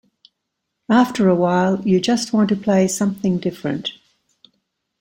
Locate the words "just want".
2.01-2.49